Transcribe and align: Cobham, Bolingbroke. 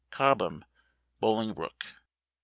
Cobham, 0.09 0.65
Bolingbroke. 1.19 1.85